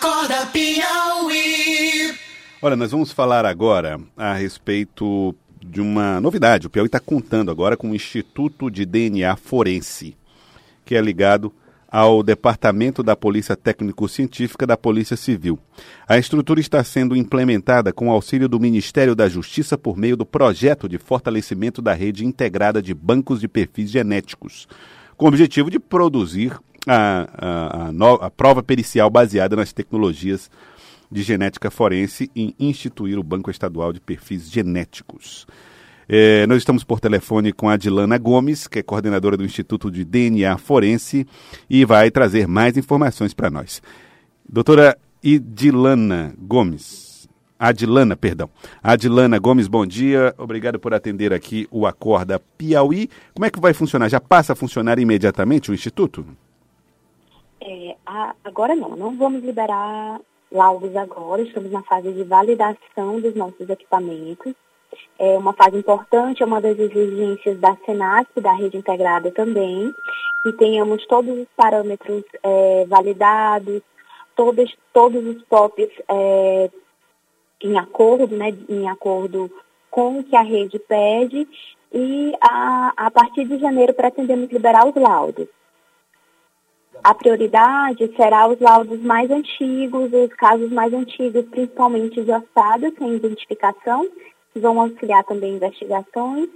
Acorda 0.00 0.46
Piauí. 0.46 2.14
Olha, 2.62 2.74
nós 2.74 2.90
vamos 2.90 3.12
falar 3.12 3.44
agora 3.44 4.00
a 4.16 4.32
respeito 4.32 5.34
de 5.60 5.78
uma 5.78 6.18
novidade. 6.22 6.66
O 6.66 6.70
Piauí 6.70 6.86
está 6.86 6.98
contando 6.98 7.50
agora 7.50 7.76
com 7.76 7.90
o 7.90 7.94
Instituto 7.94 8.70
de 8.70 8.86
DNA 8.86 9.36
Forense, 9.36 10.16
que 10.86 10.96
é 10.96 11.02
ligado 11.02 11.52
ao 11.86 12.22
Departamento 12.22 13.02
da 13.02 13.14
Polícia 13.14 13.54
Técnico-Científica 13.54 14.66
da 14.66 14.74
Polícia 14.74 15.18
Civil. 15.18 15.58
A 16.08 16.16
estrutura 16.16 16.60
está 16.60 16.82
sendo 16.82 17.14
implementada 17.14 17.92
com 17.92 18.10
auxílio 18.10 18.48
do 18.48 18.58
Ministério 18.58 19.14
da 19.14 19.28
Justiça 19.28 19.76
por 19.76 19.98
meio 19.98 20.16
do 20.16 20.24
projeto 20.24 20.88
de 20.88 20.96
fortalecimento 20.96 21.82
da 21.82 21.92
rede 21.92 22.24
integrada 22.24 22.80
de 22.80 22.94
bancos 22.94 23.38
de 23.38 23.48
perfis 23.48 23.90
genéticos, 23.90 24.66
com 25.14 25.26
o 25.26 25.28
objetivo 25.28 25.70
de 25.70 25.78
produzir 25.78 26.58
a, 26.86 27.88
a, 27.88 27.92
no, 27.92 28.14
a 28.14 28.30
prova 28.30 28.62
pericial 28.62 29.10
baseada 29.10 29.56
nas 29.56 29.72
tecnologias 29.72 30.50
de 31.10 31.22
genética 31.22 31.70
forense 31.70 32.30
e 32.34 32.54
instituir 32.58 33.18
o 33.18 33.22
Banco 33.22 33.50
Estadual 33.50 33.92
de 33.92 34.00
Perfis 34.00 34.50
Genéticos. 34.50 35.46
É, 36.08 36.46
nós 36.46 36.58
estamos 36.58 36.82
por 36.82 36.98
telefone 36.98 37.52
com 37.52 37.68
a 37.68 37.76
Dilana 37.76 38.18
Gomes, 38.18 38.66
que 38.66 38.80
é 38.80 38.82
coordenadora 38.82 39.36
do 39.36 39.44
Instituto 39.44 39.90
de 39.90 40.04
DNA 40.04 40.56
Forense, 40.58 41.26
e 41.68 41.84
vai 41.84 42.10
trazer 42.10 42.48
mais 42.48 42.76
informações 42.76 43.32
para 43.32 43.50
nós. 43.50 43.80
Doutora 44.48 44.98
Idilana 45.22 46.34
Gomes. 46.36 47.28
Adilana, 47.56 48.16
perdão. 48.16 48.50
Adilana 48.82 49.38
Gomes, 49.38 49.68
bom 49.68 49.86
dia. 49.86 50.34
Obrigado 50.38 50.80
por 50.80 50.94
atender 50.94 51.32
aqui 51.32 51.68
o 51.70 51.86
Acorda 51.86 52.40
Piauí. 52.58 53.08
Como 53.34 53.44
é 53.44 53.50
que 53.50 53.60
vai 53.60 53.74
funcionar? 53.74 54.08
Já 54.08 54.18
passa 54.18 54.54
a 54.54 54.56
funcionar 54.56 54.98
imediatamente 54.98 55.70
o 55.70 55.74
Instituto? 55.74 56.26
É, 57.60 57.96
a, 58.06 58.34
agora 58.44 58.74
não, 58.74 58.90
não 58.96 59.16
vamos 59.16 59.42
liberar 59.42 60.20
laudos 60.50 60.96
agora, 60.96 61.42
estamos 61.42 61.70
na 61.70 61.82
fase 61.82 62.12
de 62.12 62.24
validação 62.24 63.20
dos 63.20 63.34
nossos 63.34 63.68
equipamentos 63.68 64.54
é 65.18 65.36
uma 65.36 65.52
fase 65.52 65.76
importante, 65.76 66.42
é 66.42 66.46
uma 66.46 66.60
das 66.60 66.78
exigências 66.78 67.58
da 67.60 67.76
SENAC, 67.84 68.40
da 68.40 68.52
rede 68.52 68.76
integrada 68.76 69.30
também, 69.30 69.94
que 70.42 70.52
tenhamos 70.52 71.06
todos 71.06 71.38
os 71.38 71.46
parâmetros 71.56 72.24
é, 72.42 72.86
validados, 72.86 73.82
todos, 74.34 74.74
todos 74.92 75.24
os 75.24 75.42
POPs 75.44 75.90
é, 76.08 76.70
em 77.62 77.78
acordo, 77.78 78.34
né, 78.34 78.54
em 78.68 78.88
acordo 78.88 79.50
com 79.90 80.20
o 80.20 80.24
que 80.24 80.34
a 80.34 80.42
rede 80.42 80.78
pede, 80.78 81.46
e 81.92 82.32
a, 82.40 82.92
a 82.96 83.10
partir 83.10 83.44
de 83.44 83.58
janeiro 83.58 83.92
pretendemos 83.92 84.48
liberar 84.50 84.88
os 84.88 84.94
laudos. 84.94 85.48
A 87.02 87.14
prioridade 87.14 88.12
será 88.14 88.48
os 88.48 88.60
laudos 88.60 89.00
mais 89.00 89.30
antigos, 89.30 90.12
os 90.12 90.34
casos 90.34 90.70
mais 90.70 90.92
antigos, 90.92 91.46
principalmente 91.50 92.22
de 92.22 92.30
ossadas 92.30 92.92
sem 92.98 93.16
identificação, 93.16 94.06
que 94.52 94.60
vão 94.60 94.80
auxiliar 94.80 95.24
também 95.24 95.56
investigações 95.56 96.48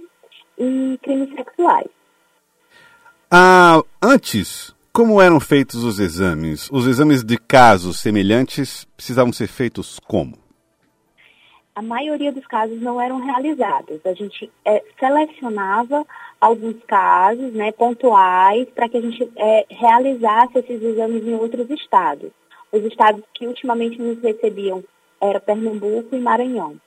e 0.57 0.99
crimes 1.01 1.33
sexuais. 1.35 1.87
Ah, 3.31 3.81
antes, 4.01 4.73
como 4.93 5.19
eram 5.19 5.39
feitos 5.39 5.83
os 5.83 5.99
exames? 5.99 6.69
Os 6.71 6.85
exames 6.85 7.23
de 7.23 7.37
casos 7.37 7.99
semelhantes 7.99 8.85
precisavam 8.95 9.33
ser 9.33 9.47
feitos 9.47 9.99
como? 10.07 10.44
A 11.75 11.81
maioria 11.81 12.31
dos 12.31 12.45
casos 12.47 12.81
não 12.81 13.01
eram 13.01 13.19
realizados. 13.19 13.99
A 14.05 14.13
gente 14.13 14.49
é, 14.63 14.81
selecionava 14.97 16.05
alguns 16.39 16.81
casos 16.85 17.51
né, 17.53 17.71
pontuais 17.73 18.67
para 18.73 18.87
que 18.87 18.97
a 18.97 19.01
gente 19.01 19.29
é, 19.35 19.65
realizasse 19.69 20.59
esses 20.59 20.81
exames 20.81 21.27
em 21.27 21.35
outros 21.35 21.69
estados. 21.69 22.31
Os 22.71 22.83
estados 22.85 23.23
que 23.33 23.45
ultimamente 23.45 24.01
nos 24.01 24.21
recebiam 24.21 24.83
eram 25.19 25.39
Pernambuco 25.39 26.15
e 26.15 26.19
Maranhão. 26.19 26.77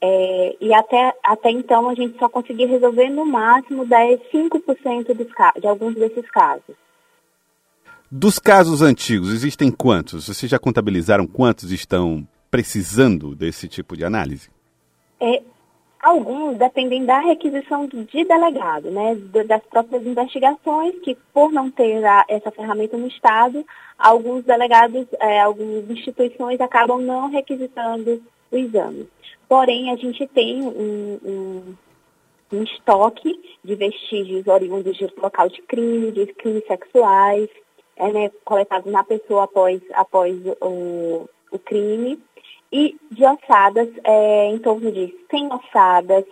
É, 0.00 0.56
e 0.60 0.74
até, 0.74 1.14
até 1.24 1.50
então 1.50 1.88
a 1.88 1.94
gente 1.94 2.18
só 2.18 2.28
conseguia 2.28 2.68
resolver 2.68 3.08
no 3.08 3.24
máximo 3.24 3.86
10, 3.86 4.20
5% 4.32 5.14
dos, 5.14 5.28
de 5.60 5.66
alguns 5.66 5.94
desses 5.94 6.30
casos. 6.30 6.76
Dos 8.10 8.38
casos 8.38 8.82
antigos, 8.82 9.32
existem 9.32 9.72
quantos? 9.72 10.28
Vocês 10.28 10.50
já 10.50 10.58
contabilizaram 10.58 11.26
quantos 11.26 11.72
estão 11.72 12.26
precisando 12.54 13.34
desse 13.34 13.66
tipo 13.66 13.96
de 13.96 14.04
análise? 14.04 14.48
É, 15.20 15.42
alguns 16.00 16.56
dependem 16.56 17.04
da 17.04 17.18
requisição 17.18 17.84
de 17.88 18.24
delegado, 18.24 18.92
né, 18.92 19.16
das 19.44 19.60
próprias 19.64 20.06
investigações, 20.06 20.94
que 21.00 21.16
por 21.32 21.50
não 21.50 21.68
ter 21.68 22.04
a, 22.04 22.24
essa 22.28 22.52
ferramenta 22.52 22.96
no 22.96 23.08
Estado, 23.08 23.66
alguns 23.98 24.44
delegados, 24.44 25.04
é, 25.18 25.40
algumas 25.40 25.90
instituições 25.90 26.60
acabam 26.60 27.00
não 27.00 27.28
requisitando 27.28 28.22
o 28.52 28.56
exame. 28.56 29.08
Porém, 29.48 29.90
a 29.90 29.96
gente 29.96 30.24
tem 30.28 30.62
um, 30.62 31.18
um, 31.24 31.74
um 32.52 32.62
estoque 32.62 33.36
de 33.64 33.74
vestígios 33.74 34.46
oriundos 34.46 34.96
de 34.96 35.12
local 35.20 35.48
de 35.48 35.60
crime, 35.62 36.12
de 36.12 36.26
crimes 36.34 36.64
sexuais, 36.68 37.48
é, 37.96 38.12
né, 38.12 38.30
coletados 38.44 38.92
na 38.92 39.02
pessoa 39.02 39.42
após, 39.42 39.82
após 39.92 40.36
o, 40.60 41.28
o 41.50 41.58
crime, 41.58 42.22
e 42.74 42.96
de 43.08 43.24
ossadas, 43.24 43.88
é, 44.02 44.46
em 44.46 44.58
torno 44.58 44.90
de 44.90 45.14
100 45.30 45.52
ossadas, 45.52 46.24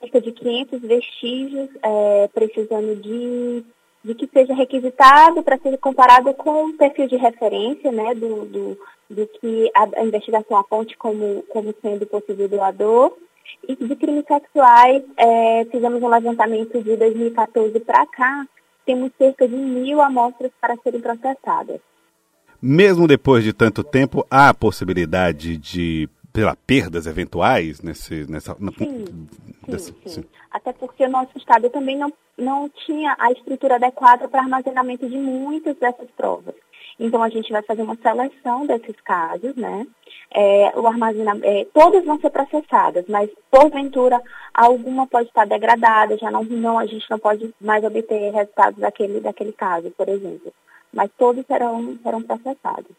cerca 0.00 0.18
de 0.18 0.32
500 0.32 0.80
vestígios, 0.80 1.68
é, 1.82 2.26
precisando 2.32 2.96
de, 2.96 3.62
de 4.02 4.14
que 4.14 4.26
seja 4.32 4.54
requisitado 4.54 5.42
para 5.42 5.58
ser 5.58 5.76
comparado 5.76 6.32
com 6.32 6.70
o 6.70 6.72
perfil 6.72 7.06
de 7.06 7.16
referência 7.16 7.92
né, 7.92 8.14
do, 8.14 8.46
do, 8.46 8.78
do 9.10 9.26
que 9.26 9.70
a, 9.74 10.00
a, 10.00 10.04
investigação 10.06 10.56
aponte 10.56 10.96
como, 10.96 11.42
como 11.50 11.74
sendo 11.82 12.06
possível 12.06 12.48
doador. 12.48 13.14
E 13.68 13.76
de 13.76 13.94
crimes 13.94 14.24
sexuais, 14.26 15.02
é, 15.18 15.66
fizemos 15.66 16.02
um 16.02 16.08
levantamento 16.08 16.82
de 16.82 16.96
2014 16.96 17.78
para 17.80 18.06
cá, 18.06 18.46
temos 18.86 19.10
cerca 19.18 19.46
de 19.46 19.54
mil 19.54 20.00
amostras 20.00 20.50
para 20.62 20.78
serem 20.78 21.02
processadas. 21.02 21.89
Mesmo 22.62 23.06
depois 23.06 23.42
de 23.44 23.52
tanto 23.52 23.82
tempo, 23.82 24.26
há 24.30 24.50
a 24.50 24.54
possibilidade 24.54 25.56
de 25.56 26.08
pela 26.32 26.54
perdas 26.54 27.06
eventuais 27.06 27.80
nesse 27.80 28.24
nessa 28.30 28.54
sim, 28.54 29.04
sim, 29.78 29.94
sim. 30.06 30.24
até 30.48 30.72
porque 30.72 31.04
o 31.04 31.10
nosso 31.10 31.36
estado 31.36 31.68
também 31.70 31.98
não 31.98 32.12
não 32.38 32.70
tinha 32.86 33.16
a 33.18 33.32
estrutura 33.32 33.74
adequada 33.74 34.28
para 34.28 34.40
armazenamento 34.40 35.08
de 35.08 35.16
muitas 35.16 35.76
dessas 35.78 36.08
provas 36.16 36.54
então, 37.00 37.22
a 37.22 37.30
gente 37.30 37.50
vai 37.50 37.62
fazer 37.62 37.80
uma 37.80 37.96
seleção 37.96 38.66
desses 38.66 38.94
casos, 39.02 39.56
né? 39.56 39.86
É, 40.32 40.78
o 40.78 40.86
armazenamento, 40.86 41.46
é, 41.46 41.64
todas 41.72 42.04
vão 42.04 42.20
ser 42.20 42.28
processadas, 42.28 43.06
mas 43.08 43.30
porventura 43.50 44.20
alguma 44.52 45.06
pode 45.06 45.28
estar 45.28 45.46
degradada, 45.46 46.18
já 46.18 46.30
não, 46.30 46.44
não 46.44 46.78
a 46.78 46.84
gente 46.84 47.10
não 47.10 47.18
pode 47.18 47.52
mais 47.58 47.82
obter 47.82 48.30
resultados 48.32 48.78
daquele, 48.78 49.18
daquele 49.18 49.52
caso, 49.52 49.90
por 49.96 50.08
exemplo. 50.10 50.52
Mas 50.92 51.10
todos 51.16 51.44
serão, 51.46 51.96
serão 52.02 52.22
processados. 52.22 52.90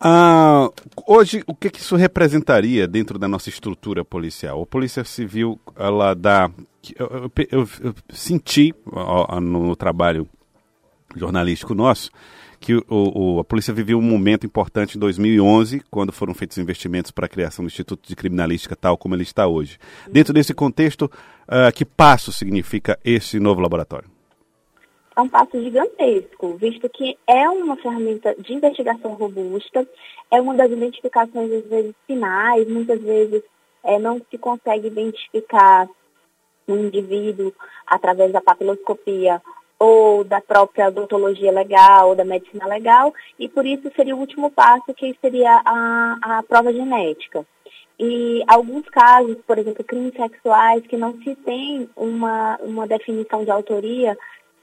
Ah, 0.00 0.68
hoje, 1.06 1.42
o 1.46 1.54
que, 1.54 1.70
isso 1.78 1.96
representaria 1.96 2.86
dentro 2.86 3.18
da 3.18 3.26
nossa 3.26 3.48
estrutura 3.48 4.04
policial? 4.04 4.62
A 4.62 4.66
Polícia 4.66 5.04
Civil, 5.04 5.58
ela 5.76 6.14
dá. 6.14 6.50
Eu, 6.98 7.06
eu, 7.06 7.32
eu, 7.50 7.68
eu 7.80 7.94
senti 8.10 8.74
ó, 8.92 9.40
no 9.40 9.74
trabalho 9.74 10.28
jornalístico 11.16 11.74
nosso 11.74 12.10
que 12.64 12.74
o, 12.74 12.84
o, 12.88 13.40
a 13.40 13.44
polícia 13.44 13.74
viveu 13.74 13.98
um 13.98 14.02
momento 14.02 14.46
importante 14.46 14.96
em 14.96 14.98
2011, 14.98 15.82
quando 15.90 16.10
foram 16.10 16.32
feitos 16.32 16.56
investimentos 16.56 17.10
para 17.10 17.26
a 17.26 17.28
criação 17.28 17.62
do 17.62 17.68
Instituto 17.68 18.08
de 18.08 18.16
Criminalística 18.16 18.74
tal 18.74 18.96
como 18.96 19.14
ele 19.14 19.22
está 19.22 19.46
hoje. 19.46 19.78
Dentro 20.10 20.32
desse 20.32 20.54
contexto, 20.54 21.02
uh, 21.02 21.70
que 21.74 21.84
passo 21.84 22.32
significa 22.32 22.98
esse 23.04 23.38
novo 23.38 23.60
laboratório? 23.60 24.13
É 25.16 25.20
um 25.20 25.28
passo 25.28 25.62
gigantesco, 25.62 26.56
visto 26.56 26.88
que 26.88 27.16
é 27.26 27.48
uma 27.48 27.76
ferramenta 27.76 28.34
de 28.36 28.52
investigação 28.52 29.14
robusta, 29.14 29.86
é 30.30 30.40
uma 30.40 30.54
das 30.54 30.70
identificações, 30.70 31.52
às 31.52 31.64
vezes, 31.66 31.94
finais, 32.06 32.68
muitas 32.68 33.00
vezes 33.00 33.42
é, 33.84 33.98
não 33.98 34.20
se 34.30 34.38
consegue 34.38 34.88
identificar 34.88 35.88
um 36.66 36.76
indivíduo 36.76 37.52
através 37.86 38.32
da 38.32 38.40
papiloscopia 38.40 39.40
ou 39.78 40.24
da 40.24 40.40
própria 40.40 40.88
odontologia 40.88 41.52
legal, 41.52 42.08
ou 42.08 42.16
da 42.16 42.24
medicina 42.24 42.66
legal, 42.66 43.12
e 43.38 43.48
por 43.48 43.66
isso 43.66 43.90
seria 43.94 44.16
o 44.16 44.20
último 44.20 44.50
passo, 44.50 44.94
que 44.94 45.16
seria 45.20 45.60
a, 45.64 46.38
a 46.38 46.42
prova 46.42 46.72
genética. 46.72 47.44
E 47.98 48.42
alguns 48.48 48.88
casos, 48.88 49.36
por 49.46 49.58
exemplo, 49.58 49.84
crimes 49.84 50.14
sexuais, 50.14 50.86
que 50.86 50.96
não 50.96 51.12
se 51.22 51.36
tem 51.36 51.88
uma, 51.96 52.56
uma 52.62 52.86
definição 52.86 53.44
de 53.44 53.50
autoria, 53.50 54.16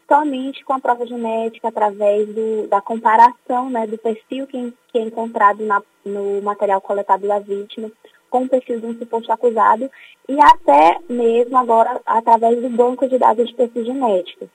somente 0.07 0.63
com 0.63 0.73
a 0.73 0.79
prova 0.79 1.05
genética, 1.05 1.67
através 1.67 2.27
do, 2.27 2.67
da 2.67 2.81
comparação 2.81 3.69
né, 3.69 3.87
do 3.87 3.97
perfil 3.97 4.47
que, 4.47 4.73
que 4.91 4.97
é 4.99 5.01
encontrado 5.01 5.65
na, 5.65 5.81
no 6.05 6.41
material 6.41 6.81
coletado 6.81 7.27
da 7.27 7.39
vítima 7.39 7.91
com 8.29 8.43
o 8.43 8.49
perfil 8.49 8.79
de 8.79 8.85
um 8.85 8.97
suposto 8.97 9.29
acusado, 9.31 9.91
e 10.29 10.39
até 10.39 10.97
mesmo 11.09 11.57
agora 11.57 11.99
através 12.05 12.61
do 12.61 12.69
banco 12.69 13.05
de 13.07 13.17
dados 13.17 13.47
de 13.47 13.53
perfil 13.53 13.83
genético 13.83 14.49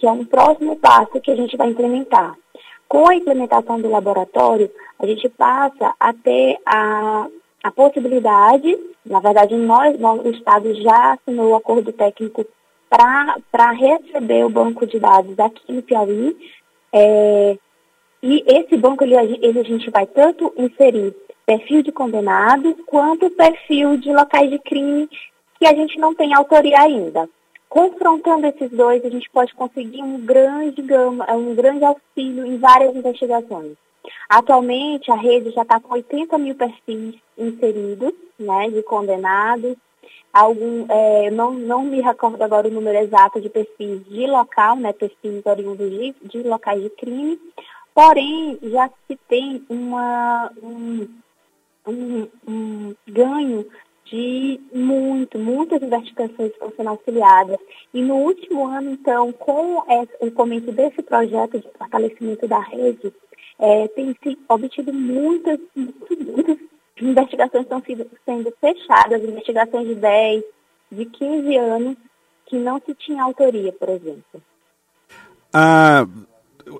que 0.00 0.06
é 0.06 0.10
um 0.10 0.24
próximo 0.24 0.76
passo 0.76 1.20
que 1.20 1.30
a 1.30 1.36
gente 1.36 1.56
vai 1.58 1.68
implementar. 1.68 2.34
Com 2.88 3.08
a 3.08 3.14
implementação 3.14 3.78
do 3.80 3.90
laboratório, 3.90 4.70
a 4.98 5.06
gente 5.06 5.28
passa 5.28 5.94
a 6.00 6.12
ter 6.14 6.58
a, 6.64 7.26
a 7.62 7.70
possibilidade, 7.70 8.76
na 9.04 9.20
verdade, 9.20 9.54
nós, 9.56 9.94
o 10.00 10.30
Estado 10.30 10.74
já 10.82 11.12
assinou 11.12 11.50
o 11.50 11.54
acordo 11.54 11.92
técnico 11.92 12.46
para 12.90 13.70
receber 13.70 14.44
o 14.44 14.50
banco 14.50 14.84
de 14.84 14.98
dados 14.98 15.38
aqui 15.38 15.72
no 15.72 15.82
Piauí. 15.82 16.36
É, 16.92 17.56
e 18.22 18.44
esse 18.46 18.76
banco, 18.76 19.04
ele, 19.04 19.14
ele, 19.14 19.60
a 19.60 19.62
gente 19.62 19.88
vai 19.90 20.06
tanto 20.06 20.52
inserir 20.58 21.14
perfil 21.46 21.82
de 21.82 21.92
condenados 21.92 22.74
quanto 22.86 23.30
perfil 23.30 23.96
de 23.96 24.12
locais 24.12 24.50
de 24.50 24.58
crime 24.58 25.08
que 25.58 25.66
a 25.66 25.74
gente 25.74 25.98
não 25.98 26.14
tem 26.14 26.34
autoria 26.34 26.80
ainda. 26.80 27.28
Confrontando 27.68 28.46
esses 28.46 28.70
dois, 28.70 29.04
a 29.04 29.08
gente 29.08 29.30
pode 29.30 29.54
conseguir 29.54 30.02
um 30.02 30.20
grande 30.20 30.82
gama, 30.82 31.24
um 31.32 31.54
grande 31.54 31.84
auxílio 31.84 32.44
em 32.44 32.58
várias 32.58 32.96
investigações. 32.96 33.76
Atualmente, 34.28 35.10
a 35.10 35.14
rede 35.14 35.50
já 35.50 35.62
está 35.62 35.78
com 35.78 35.94
80 35.94 36.36
mil 36.38 36.54
perfis 36.54 37.14
inseridos, 37.38 38.12
né, 38.38 38.68
de 38.70 38.82
condenados. 38.82 39.76
Algum, 40.32 40.86
é, 40.88 41.30
não, 41.30 41.52
não 41.52 41.82
me 41.82 42.00
recordo 42.00 42.40
agora 42.42 42.68
o 42.68 42.70
número 42.70 42.98
exato 42.98 43.40
de 43.40 43.48
perfis 43.48 44.04
de 44.06 44.26
local, 44.26 44.76
né, 44.76 44.92
perfis 44.92 45.44
oriundos 45.44 45.90
de, 45.90 46.14
de 46.22 46.42
locais 46.42 46.82
de 46.82 46.90
crime. 46.90 47.38
Porém, 47.92 48.58
já 48.62 48.88
se 49.06 49.18
tem 49.28 49.64
uma, 49.68 50.52
um, 50.62 51.08
um, 51.86 52.28
um 52.46 52.94
ganho 53.08 53.66
de 54.04 54.60
muito, 54.72 55.38
muitas 55.38 55.82
investigações 55.82 56.52
estão 56.52 56.72
sendo 56.76 56.90
auxiliadas. 56.90 57.58
E 57.94 58.02
no 58.02 58.16
último 58.16 58.66
ano, 58.66 58.90
então, 58.90 59.32
com 59.32 59.82
o 60.20 60.30
começo 60.32 60.72
desse 60.72 61.02
projeto 61.02 61.58
de 61.58 61.68
fortalecimento 61.76 62.46
da 62.46 62.58
rede, 62.58 63.12
é, 63.58 63.88
tem 63.88 64.16
se 64.22 64.38
obtido 64.48 64.92
muitas, 64.92 65.58
muitas 65.76 66.56
investigações 67.02 67.64
estão 67.64 67.82
sendo 68.24 68.52
fechadas, 68.60 69.22
investigações 69.22 69.88
de 69.88 69.94
10, 69.94 70.44
de 70.92 71.04
15 71.06 71.56
anos, 71.56 71.96
que 72.46 72.56
não 72.56 72.80
se 72.80 72.94
tinha 72.94 73.22
autoria, 73.22 73.72
por 73.72 73.88
exemplo. 73.88 74.42
A, 75.52 76.06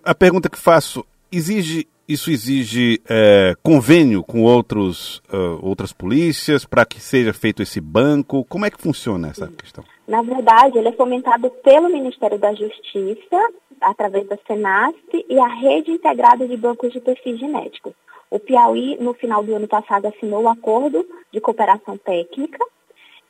a 0.04 0.14
pergunta 0.14 0.48
que 0.48 0.58
faço, 0.58 1.04
exige 1.30 1.88
isso 2.10 2.28
exige 2.28 3.00
é, 3.08 3.54
convênio 3.62 4.24
com 4.24 4.42
outros, 4.42 5.22
uh, 5.32 5.60
outras 5.64 5.92
polícias 5.92 6.64
para 6.64 6.84
que 6.84 7.00
seja 7.00 7.32
feito 7.32 7.62
esse 7.62 7.80
banco? 7.80 8.44
Como 8.48 8.66
é 8.66 8.70
que 8.70 8.80
funciona 8.80 9.28
essa 9.28 9.46
Sim. 9.46 9.52
questão? 9.52 9.84
Na 10.08 10.20
verdade, 10.20 10.76
ele 10.76 10.88
é 10.88 10.92
fomentado 10.92 11.48
pelo 11.62 11.88
Ministério 11.88 12.36
da 12.36 12.52
Justiça, 12.52 13.52
através 13.80 14.26
da 14.26 14.36
Senasp 14.44 15.24
e 15.28 15.38
a 15.38 15.46
Rede 15.46 15.92
Integrada 15.92 16.48
de 16.48 16.56
Bancos 16.56 16.92
de 16.92 17.00
Perfis 17.00 17.38
Genéticos. 17.38 17.92
O 18.30 18.38
Piauí, 18.38 18.96
no 19.00 19.12
final 19.12 19.42
do 19.42 19.54
ano 19.54 19.66
passado, 19.66 20.06
assinou 20.06 20.42
o 20.42 20.48
acordo 20.48 21.04
de 21.32 21.40
cooperação 21.40 21.98
técnica 21.98 22.64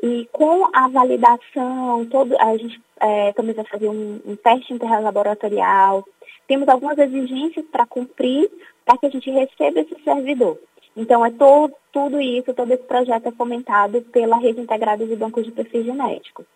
e 0.03 0.29
com 0.33 0.69
a 0.73 0.89
validação, 0.89 2.07
todo, 2.07 2.35
a 2.39 2.57
gente 2.57 2.81
é, 2.99 3.33
também 3.33 3.55
vai 3.55 3.65
fazer 3.65 3.89
um, 3.89 4.21
um 4.25 4.37
teste 4.37 4.73
interlaboratorial, 4.73 6.05
temos 6.47 6.69
algumas 6.69 6.99
exigências 6.99 7.65
para 7.71 7.87
cumprir 7.87 8.51
para 8.85 8.97
que 8.99 9.07
a 9.07 9.11
gente 9.11 9.31
receba 9.31 9.81
esse 9.81 9.97
servidor. 10.03 10.59
Então, 10.97 11.25
é 11.25 11.31
todo, 11.31 11.75
tudo 11.93 12.21
isso, 12.21 12.53
todo 12.55 12.73
esse 12.73 12.83
projeto 12.83 13.29
é 13.29 13.33
fomentado 13.33 14.03
pela 14.03 14.39
Rede 14.39 14.61
Integrada 14.61 15.07
de 15.07 15.17
Bancos 15.17 15.45
de 15.45 15.53
Perfis 15.53 15.85
Genéticos, 15.85 16.47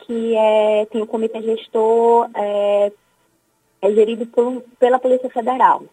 que 0.00 0.36
é, 0.36 0.86
tem 0.86 1.00
o 1.00 1.06
comitê 1.06 1.40
gestor, 1.40 2.28
é, 2.34 2.92
é 3.80 3.92
gerido 3.92 4.26
por, 4.26 4.62
pela 4.78 4.98
Polícia 4.98 5.30
Federal. 5.30 5.84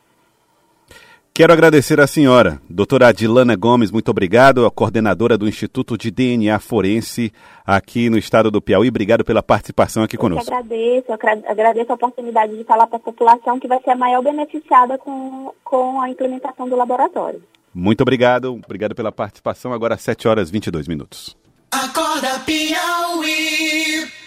Quero 1.39 1.53
agradecer 1.53 2.01
à 2.01 2.05
senhora, 2.05 2.61
doutora 2.69 3.07
Adilana 3.07 3.55
Gomes, 3.55 3.91
muito 3.91 4.11
obrigado, 4.11 4.65
a 4.65 4.69
coordenadora 4.69 5.37
do 5.37 5.47
Instituto 5.47 5.97
de 5.97 6.11
DNA 6.11 6.59
Forense 6.59 7.31
aqui 7.65 8.09
no 8.09 8.17
estado 8.17 8.51
do 8.51 8.61
Piauí. 8.61 8.89
Obrigado 8.89 9.23
pela 9.23 9.41
participação 9.41 10.03
aqui 10.03 10.17
eu 10.17 10.19
conosco. 10.19 10.51
Eu 10.51 10.57
agradeço, 10.57 11.05
eu 11.07 11.17
agradeço 11.49 11.91
a 11.93 11.95
oportunidade 11.95 12.57
de 12.57 12.65
falar 12.65 12.87
para 12.87 12.97
a 12.97 12.99
população 12.99 13.57
que 13.57 13.69
vai 13.69 13.81
ser 13.81 13.91
a 13.91 13.95
maior 13.95 14.21
beneficiada 14.21 14.97
com, 14.97 15.53
com 15.63 16.01
a 16.01 16.09
implementação 16.09 16.67
do 16.67 16.75
laboratório. 16.75 17.41
Muito 17.73 18.01
obrigado, 18.01 18.59
obrigado 18.61 18.93
pela 18.93 19.09
participação. 19.09 19.71
Agora 19.71 19.97
7 19.97 20.27
horas 20.27 20.49
e 20.49 20.51
22 20.51 20.89
minutos. 20.89 21.37
Acorda 21.71 22.37
Piauí. 22.39 24.18